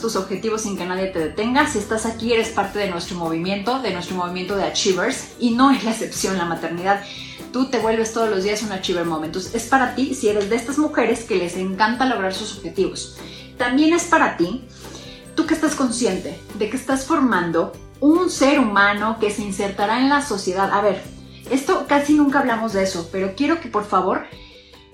[0.00, 3.80] tus objetivos sin que nadie te detenga, si estás aquí eres parte de nuestro movimiento,
[3.80, 7.02] de nuestro movimiento de Achievers y no es la excepción la maternidad.
[7.52, 9.26] Tú te vuelves todos los días un Achiever Moment.
[9.26, 13.18] Entonces es para ti si eres de estas mujeres que les encanta lograr sus objetivos.
[13.58, 14.66] También es para ti,
[15.36, 20.08] tú que estás consciente de que estás formando un ser humano que se insertará en
[20.08, 20.72] la sociedad.
[20.72, 21.02] A ver,
[21.50, 24.24] esto casi nunca hablamos de eso, pero quiero que por favor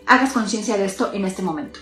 [0.06, 1.80] hagas conciencia de esto en este momento.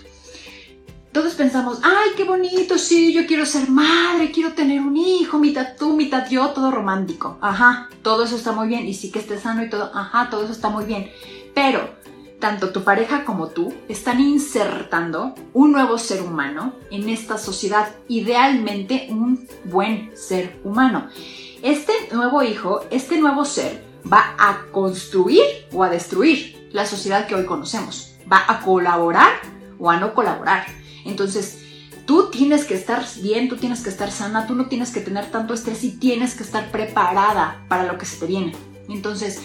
[1.11, 5.75] Todos pensamos, ay, qué bonito, sí, yo quiero ser madre, quiero tener un hijo, mitad
[5.77, 7.37] tú, mitad yo, todo romántico.
[7.41, 10.43] Ajá, todo eso está muy bien y sí que esté sano y todo, ajá, todo
[10.43, 11.11] eso está muy bien.
[11.53, 12.00] Pero
[12.41, 19.07] tanto tu pareja como tú están insertando un nuevo ser humano en esta sociedad, idealmente
[19.09, 21.07] un buen ser humano.
[21.61, 27.35] Este nuevo hijo, este nuevo ser, va a construir o a destruir la sociedad que
[27.35, 28.15] hoy conocemos.
[28.29, 29.33] Va a colaborar
[29.79, 30.65] o a no colaborar.
[31.05, 31.59] Entonces,
[32.05, 35.29] tú tienes que estar bien, tú tienes que estar sana, tú no tienes que tener
[35.29, 38.53] tanto estrés y tienes que estar preparada para lo que se te viene.
[38.89, 39.41] Entonces,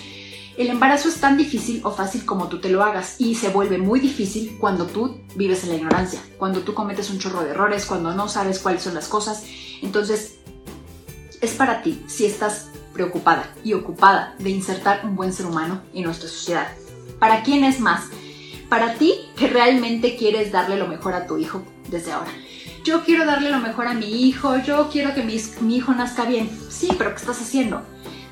[0.56, 3.78] el embarazo es tan difícil o fácil como tú te lo hagas y se vuelve
[3.78, 7.84] muy difícil cuando tú vives en la ignorancia, cuando tú cometes un chorro de errores,
[7.84, 9.44] cuando no sabes cuáles son las cosas.
[9.82, 10.36] Entonces,
[11.40, 16.04] es para ti si estás preocupada y ocupada de insertar un buen ser humano en
[16.04, 16.68] nuestra sociedad.
[17.18, 18.04] ¿Para quién es más?
[18.70, 22.32] Para ti que realmente quieres darle lo mejor a tu hijo desde ahora.
[22.82, 26.24] Yo quiero darle lo mejor a mi hijo, yo quiero que mi, mi hijo nazca
[26.24, 26.48] bien.
[26.70, 27.82] Sí, pero ¿qué estás haciendo?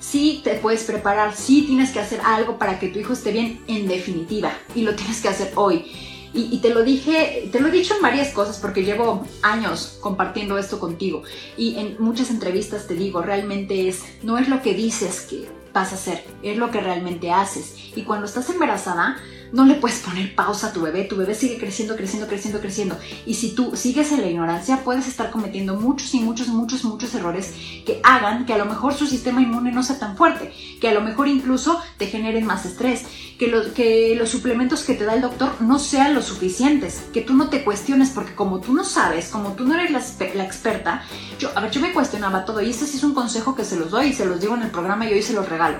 [0.04, 3.60] Sí te puedes preparar, sí tienes que hacer algo para que tu hijo esté bien
[3.66, 5.90] en definitiva y lo tienes que hacer hoy.
[6.34, 10.58] Y, te lo dije, te lo he dicho en varias cosas porque llevo años compartiendo
[10.58, 11.22] esto contigo
[11.56, 15.92] y en muchas entrevistas te digo, realmente es, no es lo que dices que vas
[15.92, 17.76] a hacer, es lo que realmente haces.
[17.94, 19.16] Y cuando estás embarazada,
[19.52, 22.98] no le puedes poner pausa a tu bebé, tu bebé sigue creciendo, creciendo, creciendo, creciendo.
[23.26, 27.14] Y si tú sigues en la ignorancia, puedes estar cometiendo muchos y muchos, muchos, muchos
[27.14, 27.52] errores
[27.87, 30.94] que hagan que a lo mejor su sistema inmune no sea tan fuerte, que a
[30.94, 33.04] lo mejor incluso te generen más estrés,
[33.38, 37.35] que, que los suplementos que te da el doctor no sean los suficientes, que tú
[37.35, 40.02] no te cuestiones, porque como tú no sabes, como tú no eres la,
[40.35, 41.02] la experta,
[41.38, 43.76] yo, a ver, yo me cuestionaba todo y este sí es un consejo que se
[43.76, 45.78] los doy y se los digo en el programa y hoy se los regalo.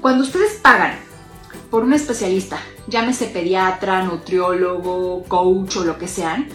[0.00, 1.11] Cuando ustedes pagan
[1.70, 6.48] por un especialista, llámese pediatra, nutriólogo, coach o lo que sean,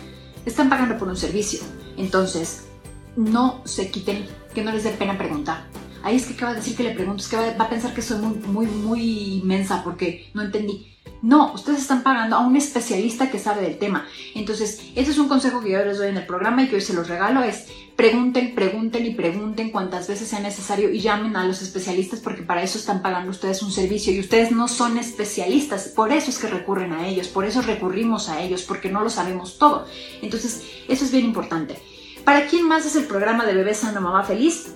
[0.46, 1.60] están pagando por un servicio.
[1.98, 2.68] Entonces,
[3.16, 5.68] no se quiten, que no les dé pena preguntar.
[6.04, 8.20] Ahí es que acaba de decir que le pregunto, que va, a pensar que soy
[8.20, 10.97] muy, muy, muy inmensa porque no entendí.
[11.22, 14.08] No, ustedes están pagando a un especialista que sabe del tema.
[14.36, 16.82] Entonces, ese es un consejo que yo les doy en el programa y que hoy
[16.82, 21.46] se los regalo, es pregunten, pregunten y pregunten cuantas veces sea necesario y llamen a
[21.46, 25.88] los especialistas porque para eso están pagando ustedes un servicio y ustedes no son especialistas,
[25.96, 29.10] por eso es que recurren a ellos, por eso recurrimos a ellos, porque no lo
[29.10, 29.88] sabemos todo.
[30.22, 31.82] Entonces, eso es bien importante.
[32.24, 34.76] ¿Para quién más es el programa de Bebé Sano Mamá Feliz?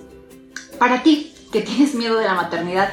[0.78, 2.90] Para ti, que tienes miedo de la maternidad,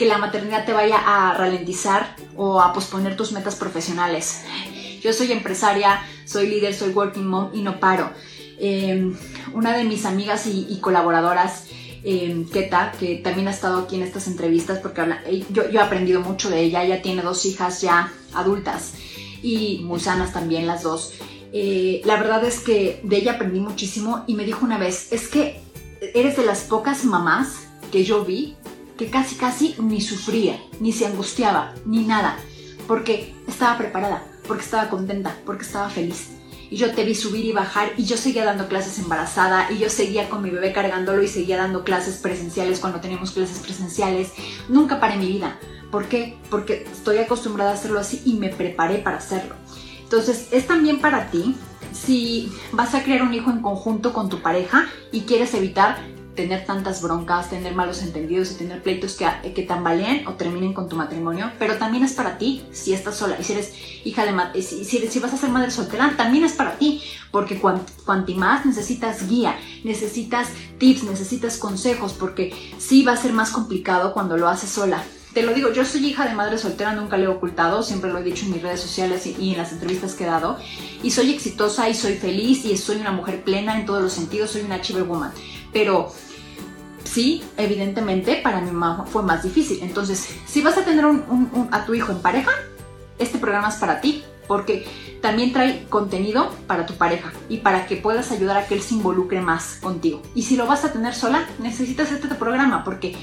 [0.00, 4.44] que la maternidad te vaya a ralentizar o a posponer tus metas profesionales.
[5.02, 8.10] Yo soy empresaria, soy líder, soy working mom y no paro.
[8.58, 9.14] Em,
[9.52, 11.66] una de mis amigas y, colaboradoras,
[12.02, 16.22] eh, Keta, que también ha estado aquí en estas entrevistas porque eh, yo, he aprendido
[16.22, 18.94] mucho de ella, ella tiene dos hijas ya adultas
[19.42, 21.12] y muy sanas también las dos.
[21.52, 25.28] Eh, la verdad es que de ella aprendí muchísimo y me dijo una vez, es
[25.28, 25.60] que
[26.14, 28.56] eres de las pocas mamás que yo vi
[29.00, 32.36] que casi casi ni sufría, ni se angustiaba, ni nada,
[32.86, 36.32] porque estaba preparada, porque estaba contenta, porque estaba feliz
[36.68, 39.88] y yo te vi subir y bajar y yo seguía dando clases embarazada y yo
[39.88, 44.32] seguía con mi bebé cargándolo y seguía dando clases presenciales cuando teníamos clases presenciales.
[44.68, 45.58] Nunca paré mi vida.
[45.90, 46.36] ¿Por qué?
[46.50, 49.54] Porque estoy acostumbrada a hacerlo así y me preparé para hacerlo.
[50.02, 51.56] Entonces es también para ti
[51.94, 55.98] si vas a crear un hijo en conjunto con tu pareja y quieres evitar
[56.40, 60.88] tener tantas broncas, tener malos entendidos y tener pleitos que, que tambaleen o terminen con
[60.88, 63.74] tu matrimonio, pero también es para ti si estás sola y si eres
[64.04, 67.60] hija de si, si, si vas a ser madre soltera, también es para ti, porque
[67.60, 70.48] cuanti más necesitas guía, necesitas
[70.78, 75.04] tips, necesitas consejos, porque sí va a ser más complicado cuando lo haces sola.
[75.34, 78.18] Te lo digo, yo soy hija de madre soltera, nunca lo he ocultado, siempre lo
[78.18, 80.58] he dicho en mis redes sociales y, en las entrevistas que he dado.
[81.04, 84.50] Y soy exitosa y soy feliz y soy una mujer plena en todos los sentidos,
[84.50, 85.30] soy una achiever woman.
[85.72, 86.12] Pero
[87.10, 89.80] sí, evidentemente para mi mamá fue más difícil.
[89.82, 91.04] Entonces, si vas a tener
[91.70, 92.52] a tu hijo en pareja,
[93.18, 94.86] este programa es para ti, porque
[95.20, 98.94] también trae contenido para tu pareja y para que puedas ayudar a que él se
[98.94, 100.22] involucre más contigo.
[100.34, 103.16] Y si lo vas a tener sola, necesitas este programa porque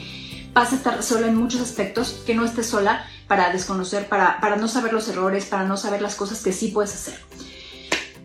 [0.54, 4.56] vas a estar sola en muchos aspectos, que no estés sola para desconocer, para, para
[4.56, 7.20] no saber los errores, para no saber las cosas que sí puedes hacer.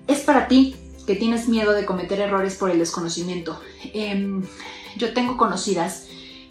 [0.07, 3.61] es para ti que tienes miedo de cometer errores por el desconocimiento.
[3.93, 4.43] Em,
[4.97, 6.07] yo tengo conocidas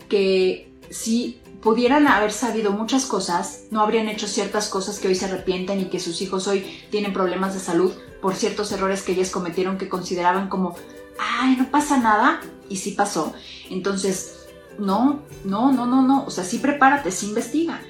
[0.10, 5.25] que si pudieran haber sabido muchas cosas, no habrían hecho ciertas cosas que hoy se
[5.25, 9.30] arrepienten y que sus hijos hoy tienen problemas de salud por ciertos errores que ellas
[9.30, 10.75] cometieron que consideraban como,
[11.19, 13.34] ay, no pasa nada, y sí pasó.
[13.69, 14.47] Entonces,
[14.80, 17.82] no, no, no, no, no, o sea, sí prepárate, sí investiga.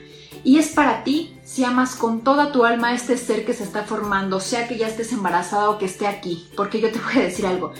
[0.43, 3.63] Y es para ti si amas con toda tu alma a este ser que se
[3.63, 7.17] está formando, sea que ya estés embarazada o que esté aquí, porque yo te voy
[7.17, 7.73] a decir algo.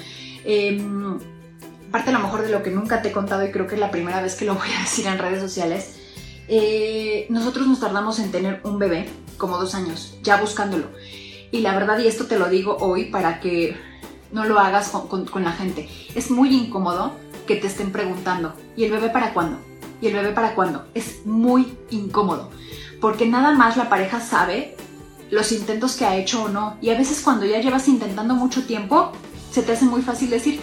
[0.46, 0.80] Eh,
[1.92, 3.82] parte a lo mejor de lo que nunca te he contado y creo que es
[3.82, 5.96] la primera vez que lo voy a decir en redes sociales,
[6.48, 10.88] eh, nosotros nos tardamos en tener un bebé como dos años, ya buscándolo.
[11.52, 13.78] Y la verdad, y esto te lo digo hoy para que
[14.32, 17.14] no lo hagas con, con la gente, es muy incómodo
[17.46, 19.60] que te estén preguntando, ¿y el bebé para cuándo?
[20.02, 20.86] ¿Y el bebé para cuándo?
[20.94, 22.50] Es muy incómodo,
[23.02, 24.78] porque nada más la pareja sabe
[25.32, 26.78] los intentos que ha hecho o no.
[26.82, 29.12] Y a veces cuando ya llevas intentando mucho tiempo,
[29.52, 30.62] se te hace muy fácil decir,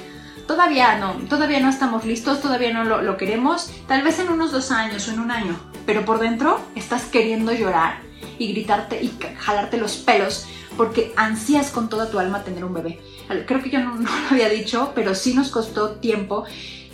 [0.48, 4.72] todavía no, todavía no estamos listos, todavía no lo, queremos, tal vez en unos dos
[4.72, 5.54] años o en un año,
[5.86, 8.00] pero por dentro estás queriendo llorar
[8.38, 12.98] y gritarte y jalarte los pelos porque ansías con toda tu alma tener un bebé.
[13.46, 16.44] Creo que yo no, lo había dicho, pero sí nos costó tiempo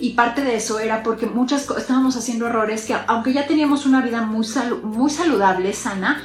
[0.01, 4.03] y parte de eso era porque muchas estábamos haciendo errores que aunque ya teníamos una
[4.03, 4.47] vida muy,
[4.83, 6.25] muy saludable, sana,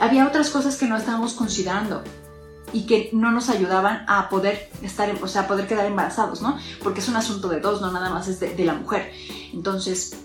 [0.00, 2.02] había otras cosas que no estábamos considerando
[2.72, 6.58] y que no nos ayudaban a poder estar, o sea, poder quedar embarazados, ¿no?
[6.82, 9.12] Porque es un asunto de dos, no nada más es de, la mujer.
[9.52, 10.16] Entonces,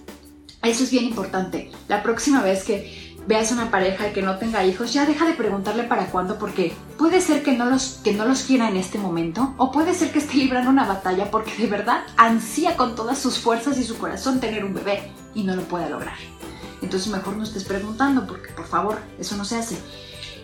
[0.64, 1.72] eso es bien importante.
[1.88, 5.34] La próxima vez que veas una pareja y que no tenga hijos, ya deja de
[5.34, 8.98] preguntarle para cuándo, porque puede ser que no, los, que no los quiera en este
[8.98, 13.18] momento, o puede ser que esté librando una batalla porque de verdad ansía con todas
[13.18, 16.16] sus fuerzas y su corazón tener un bebé y no lo pueda lograr.
[16.82, 19.78] Entonces mejor no estés preguntando, porque por favor, eso no se hace.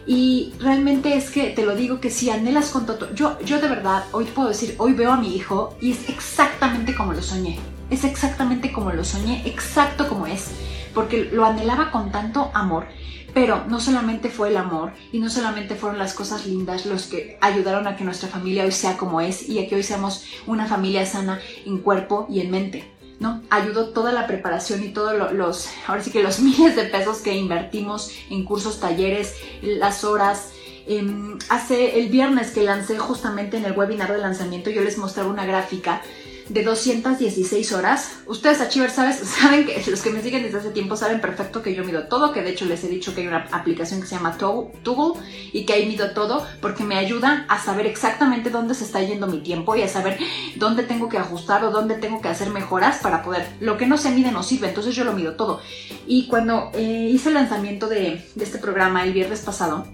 [0.06, 3.70] Y realmente es que te lo digo que si anhelas con todo, yo, yo de
[3.70, 7.60] verdad, hoy puedo decir, hoy veo a mi hijo y es exactamente como lo soñé.
[7.90, 10.52] Es exactamente como lo soñé, exacto como es.
[10.94, 12.88] Porque lo anhelaba con tanto amor.
[13.34, 17.38] Pero no solamente fue el amor y no solamente fueron las cosas lindas los que
[17.42, 20.68] ayudaron a que nuestra familia hoy sea como es y a que hoy seamos una
[20.68, 23.42] familia sana en cuerpo y en mente ¿no?
[23.50, 27.36] Ayudó toda la preparación y todos los, ahora sí que los miles de pesos que
[27.36, 30.52] invertimos en cursos, talleres, las horas.
[30.86, 35.30] Em, hace el viernes que lancé justamente en el webinar de lanzamiento, yo les mostraba
[35.30, 36.02] una gráfica
[36.50, 38.18] de 216 horas.
[38.26, 39.18] Ustedes, Achievers, ¿sabes?
[39.42, 42.34] saben que los que me siguen desde hace tiempo saben perfecto que yo mido todo,
[42.34, 45.66] que de hecho les he dicho que hay una aplicación que se llama Toggle y
[45.66, 49.40] que ahí mido todo porque me ayuda a saber exactamente dónde se está yendo mi
[49.40, 50.18] tiempo y a saber
[50.56, 53.48] dónde tengo que ajustar o dónde tengo que hacer mejoras para poder.
[53.60, 55.62] Lo que no se mide no sirve, entonces yo lo mido todo.
[56.08, 59.86] Y cuando eh, hice el lanzamiento de, de este programa el viernes pasado,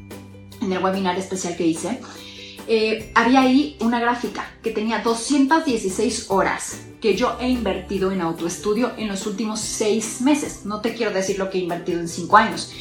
[0.61, 1.99] en el webinar especial que hice,
[2.71, 8.91] eh, había ahí una gráfica que tenía 216 horas que yo he invertido en autoestudio
[8.95, 10.65] en los últimos seis meses.
[10.65, 12.71] No te quiero decir lo que he invertido en cinco años,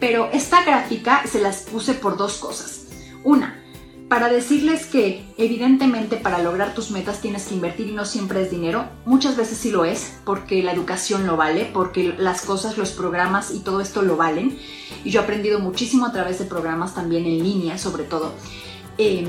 [0.00, 2.86] pero esta gráfica se las puse por dos cosas.
[3.24, 3.62] Una,
[4.08, 8.50] para decirles que evidentemente para lograr tus metas tienes que invertir y no siempre es
[8.50, 8.88] dinero.
[9.04, 13.50] Muchas veces sí lo es porque la educación lo vale, porque las cosas, los programas
[13.50, 14.58] y todo esto lo valen.
[15.04, 18.32] Y yo he aprendido muchísimo a través de programas también en línea sobre todo.
[18.98, 19.28] Eh,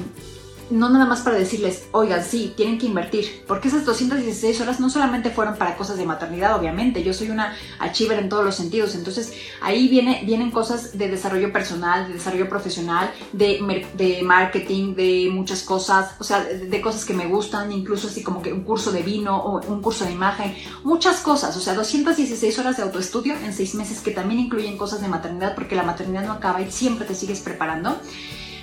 [0.70, 4.90] no nada más para decirles, oigan, sí, tienen que invertir, porque esas 216 horas no
[4.90, 8.96] solamente fueron para cosas de maternidad, obviamente, yo soy una achiever en todos los sentidos,
[8.96, 15.30] entonces ahí viene, vienen cosas de desarrollo personal, de desarrollo profesional, de, de marketing, de
[15.32, 18.92] muchas cosas, o sea, de, cosas que me gustan, incluso así como que un curso
[18.92, 23.36] de vino o un curso de imagen, muchas cosas, o sea, 216 horas de autoestudio
[23.36, 26.72] en seis meses que también incluyen cosas de maternidad, porque la maternidad no acaba y
[26.72, 27.98] siempre te sigues preparando.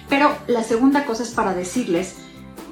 [0.09, 2.17] Pero la segunda cosa es para decirles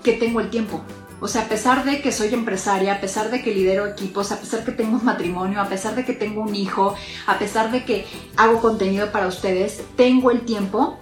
[0.02, 0.82] que tengo el tiempo.
[1.20, 4.40] O sea, a pesar de que soy empresaria, a pesar de que lidero equipos, a
[4.40, 7.70] pesar de que tengo un matrimonio, a pesar de que tengo un hijo, a pesar
[7.70, 10.98] de que hago contenido para ustedes, tengo el tiempo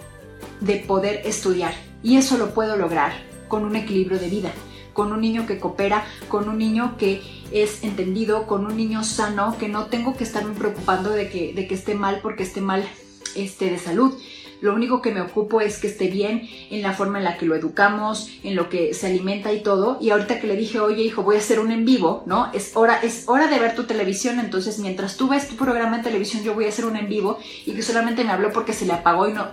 [0.61, 1.73] de poder estudiar.
[2.03, 3.13] Y eso lo puedo lograr
[3.49, 4.53] con un equilibrio de vida,
[4.93, 9.57] con un niño que coopera, con un niño que es entendido, con un niño sano,
[9.59, 12.87] que no tengo que estarme preocupando de que, de que esté mal porque esté mal
[13.35, 14.15] este, de salud
[14.61, 17.47] lo único que me ocupo es que esté bien en la forma en la que
[17.47, 19.99] lo educamos, en lo que se alimenta y todo.
[20.01, 22.51] Y ahorita que le dije, oye hijo, voy a hacer un en vivo, ¿no?
[22.53, 26.05] Es hora, es hora de ver tu televisión, entonces mientras tú ves tu programa de
[26.05, 28.87] televisión yo voy a hacer un en vivo y que solamente me habló porque se
[28.87, 29.49] le apagó y no,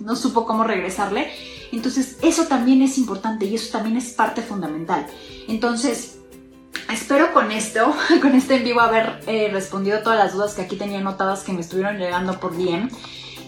[0.00, 1.30] no supo cómo regresarle.
[1.72, 5.06] Entonces eso también es importante y eso también es parte fundamental.
[5.48, 6.18] Entonces...
[6.92, 10.76] Espero con esto, con este en vivo, haber eh, respondido todas las dudas que aquí
[10.76, 12.90] tenía anotadas que me estuvieron llegando por bien.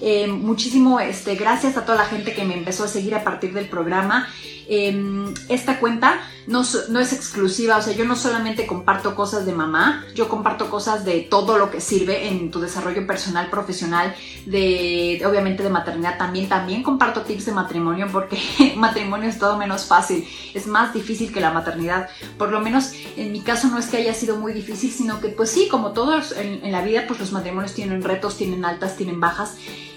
[0.01, 3.53] Eh, muchísimo este, gracias a toda la gente que me empezó a seguir a partir
[3.53, 4.29] del programa.
[4.69, 9.53] Em, esta cuenta no, no, es exclusiva, o sea, yo no solamente comparto cosas de
[9.53, 15.23] mamá, yo comparto cosas de todo lo que sirve en tu desarrollo personal, profesional, de
[15.25, 16.49] obviamente de maternidad también.
[16.49, 18.39] También comparto tips de matrimonio porque
[18.77, 22.09] matrimonio es todo menos fácil, es más difícil que la maternidad.
[22.37, 25.29] Por lo menos en mi caso no es que haya sido muy difícil, sino que
[25.29, 28.97] pues sí, como todos en, en la vida, pues los matrimonios tienen retos, tienen altas,
[28.97, 29.57] tienen bajas.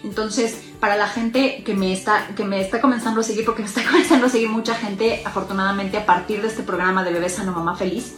[0.10, 3.68] Entonces, para la gente que me está, que me está comenzando a seguir, porque me
[3.68, 7.52] está comenzando a seguir mucha gente, afortunadamente, a partir de este programa de Bebé Sano
[7.52, 8.16] Mamá Feliz,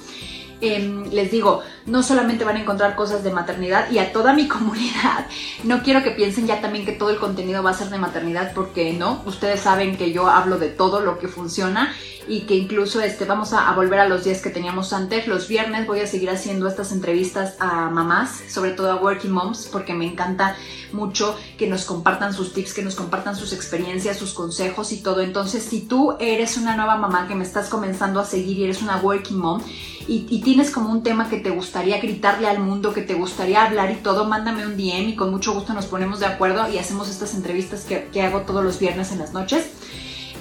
[0.61, 4.47] Em, les digo, no solamente van a encontrar cosas de maternidad y a toda mi
[4.55, 5.25] comunidad,
[5.63, 8.53] no quiero que piensen ya también que todo el contenido va a ser de maternidad
[8.53, 11.91] porque no, ustedes saben que yo hablo de todo lo que funciona
[12.27, 15.27] y que incluso este, vamos a, volver a los días que teníamos antes.
[15.27, 19.67] Los viernes voy a seguir haciendo estas entrevistas a mamás, sobre todo a working moms,
[19.71, 20.55] porque me encanta
[20.93, 25.21] mucho que nos compartan sus tips, que nos compartan sus experiencias, sus consejos y todo.
[25.21, 28.81] Entonces, si tú eres una nueva mamá que me estás comenzando a seguir y eres
[28.81, 29.61] una working mom,
[30.07, 33.91] y, tienes como un tema que te gustaría gritarle al mundo, que te gustaría hablar
[33.91, 37.09] y todo, mándame un DM y con mucho gusto nos ponemos de acuerdo y hacemos
[37.09, 39.67] estas entrevistas que, hago todos los viernes en las noches.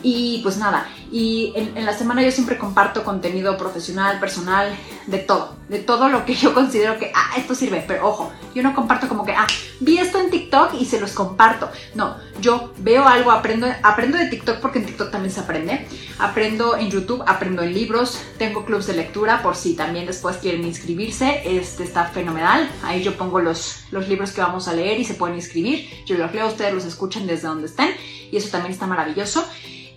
[0.03, 4.74] Y pues nada, y en, la semana yo siempre comparto contenido profesional, personal,
[5.07, 8.62] de todo, de todo lo que yo considero que, ah, esto sirve, pero ojo, yo
[8.62, 9.46] no comparto como que, ah,
[9.80, 11.70] vi esto en TikTok y se los comparto.
[11.94, 15.86] No, yo veo algo, aprendo, aprendo de TikTok porque en TikTok también se aprende,
[16.18, 20.64] aprendo en YouTube, aprendo en libros, tengo clubs de lectura por si también después quieren
[20.64, 25.05] inscribirse, este está fenomenal, ahí yo pongo los, los libros que vamos a leer y
[25.05, 27.90] se pueden inscribir, yo los leo, ustedes los escuchan desde donde estén
[28.30, 29.44] y eso también está maravilloso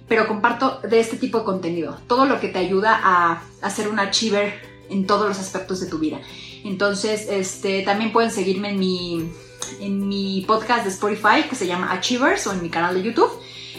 [0.07, 3.99] pero comparto de este tipo de contenido, todo lo que te ayuda a, ser un
[3.99, 4.53] achiever
[4.89, 6.19] en todos los aspectos de tu vida.
[6.63, 9.31] Entonces, este, también pueden seguirme en mi,
[9.79, 13.31] en mi podcast de Spotify que se llama Achievers o en mi canal de YouTube.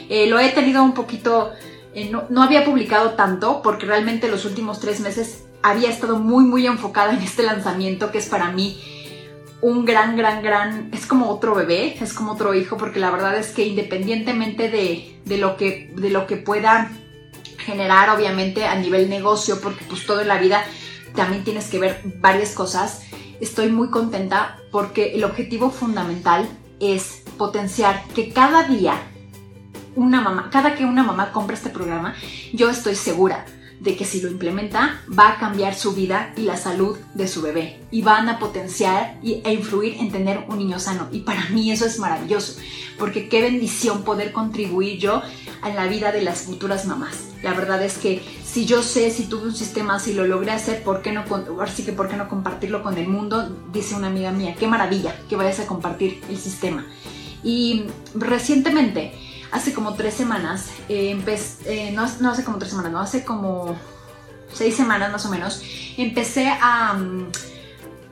[0.09, 1.53] Eh, lo he tenido un poquito,
[1.95, 6.45] eh, no, no, había publicado tanto porque realmente los últimos tres meses había estado muy,
[6.45, 8.79] muy enfocada en este lanzamiento que es para mí
[9.65, 13.35] un gran, gran, gran, es como otro bebé, es como otro hijo, porque la verdad
[13.39, 16.93] es que independientemente de, de, lo, que, de lo que pueda
[17.57, 20.63] generar, obviamente, a nivel negocio, porque pues todo la vida
[21.15, 23.05] también tienes que ver varias cosas,
[23.41, 26.47] estoy muy contenta porque el objetivo fundamental
[26.79, 29.01] es potenciar que cada día
[29.95, 32.15] una mamá, cada que una mamá compra este programa,
[32.53, 33.47] yo estoy segura
[33.85, 37.43] de que si lo implementa va a cambiar su vida y la salud de su
[37.43, 41.09] bebé y van a potenciar e influir en tener un niño sano.
[41.13, 42.57] Y para mí eso es maravilloso,
[42.99, 45.23] porque qué bendición poder contribuir yo
[45.61, 47.27] a la vida de las futuras mamás.
[47.43, 50.83] La verdad es que si yo sé, si tuve un sistema así, lo logré hacer,
[50.83, 51.25] ¿por qué no,
[51.61, 53.55] así que por qué no compartirlo con el mundo?
[53.71, 56.87] Dice una amiga mía, qué maravilla que vayas a compartir el sistema.
[57.43, 59.13] Y recientemente
[59.55, 61.17] hace como tres semanas, eh,
[61.65, 63.77] eh, no, hace como tres semanas, no, hace como
[64.53, 65.63] seis semanas más o menos,
[65.97, 66.99] empecé a,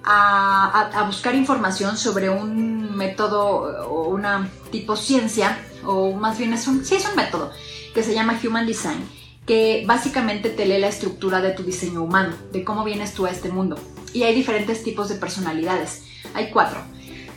[0.05, 6.84] a, buscar información sobre un método o una tipo ciencia, o más bien es un,
[6.84, 7.51] sí es un método,
[7.93, 9.05] que se llama Human Design,
[9.45, 13.30] que básicamente te lee la estructura de tu diseño humano, de cómo vienes tú a
[13.30, 13.76] este mundo.
[14.12, 16.80] Y hay diferentes tipos de personalidades, hay cuatro.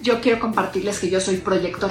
[0.03, 1.89] Yo quiero compartirles que yo soy proyector.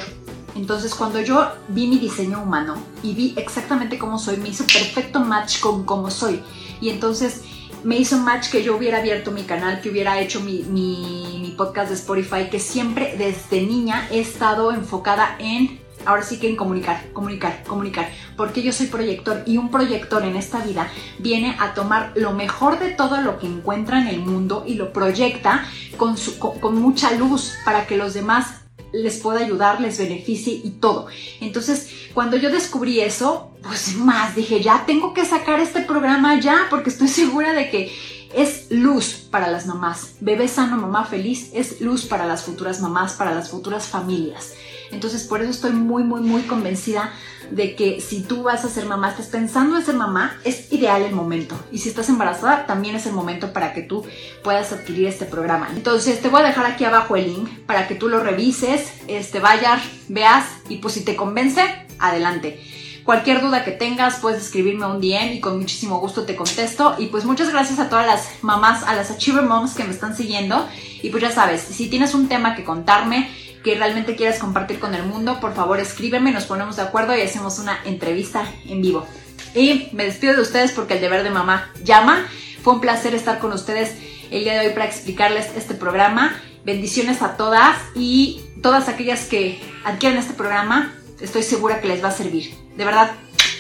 [0.54, 5.20] Entonces cuando yo vi mi diseño humano y vi exactamente cómo soy, me hizo perfecto
[5.20, 6.42] match con cómo soy.
[6.80, 7.42] Y entonces
[7.84, 11.90] me hizo match que yo hubiera abierto mi canal, que hubiera hecho mi, mi, podcast
[11.90, 17.12] de Spotify, que siempre desde niña he estado enfocada en, ahora sí que en comunicar,
[17.12, 20.88] comunicar, comunicar, porque yo soy proyector y un proyector en esta vida
[21.20, 24.92] viene a tomar lo mejor de todo lo que encuentra en el mundo y lo
[24.92, 25.64] proyecta
[25.96, 28.63] con, su, con mucha luz para que los demás
[28.94, 31.08] les pueda ayudar, les beneficie y todo.
[31.40, 36.66] Entonces, cuando yo descubrí eso, pues más dije, ya tengo que sacar este programa ya,
[36.70, 37.92] porque estoy segura de que
[38.34, 40.14] es luz para las mamás.
[40.20, 44.52] Bebé sano, mamá feliz, es luz para las futuras mamás, para las futuras familias.
[44.94, 47.12] Entonces, por eso estoy muy, muy, muy convencida
[47.50, 51.02] de que si tú vas a ser mamá, estás pensando en ser mamá, es ideal
[51.02, 51.56] el momento.
[51.70, 54.04] Y si estás embarazada, también es el momento para que tú
[54.42, 55.68] puedas adquirir este programa.
[55.74, 59.40] Entonces, te voy a dejar aquí abajo el link para que tú lo revises, este,
[59.40, 61.62] vayas, veas y pues si te convence,
[61.98, 62.60] adelante.
[63.04, 66.94] Cualquier duda que tengas, puedes escribirme un DM y con muchísimo gusto te contesto.
[66.98, 70.16] Y pues muchas gracias a todas las mamás, a las Achiever Moms que me están
[70.16, 70.66] siguiendo.
[71.02, 73.28] Y pues ya sabes, si tienes un tema que contarme,
[73.64, 77.22] que realmente quieras compartir con el mundo, por favor escríbeme, nos ponemos de acuerdo y
[77.22, 79.06] hacemos una entrevista en vivo.
[79.54, 82.26] Y me despido de ustedes porque el deber de mamá llama.
[82.62, 83.96] Fue un placer estar con ustedes
[84.30, 86.36] el día de hoy para explicarles este programa.
[86.64, 92.08] Bendiciones a todas y todas aquellas que adquieran este programa, estoy segura que les va
[92.08, 92.54] a servir.
[92.76, 93.12] De verdad,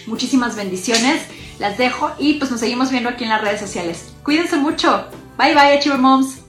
[0.06, 1.22] muchísimas bendiciones.
[1.58, 4.12] Las dejo y pues nos seguimos viendo aquí en las redes sociales.
[4.22, 5.06] Cuídense mucho.
[5.38, 6.43] Bye bye, Achiever Moms.